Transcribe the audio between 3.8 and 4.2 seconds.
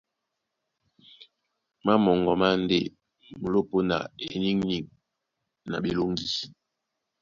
na